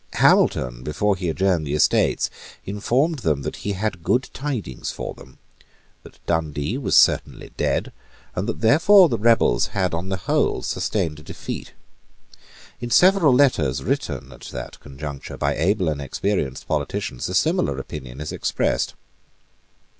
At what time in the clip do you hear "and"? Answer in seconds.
8.35-8.49, 15.87-16.01